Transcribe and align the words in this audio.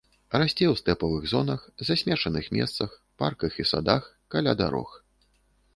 Расце 0.39 0.65
ў 0.71 0.75
стэпавых 0.81 1.27
зонах, 1.33 1.67
засмечаных 1.89 2.45
месцах, 2.59 2.89
парках 3.25 3.51
і 3.65 3.69
садах, 3.75 4.13
каля 4.35 4.53
дарог. 4.65 4.89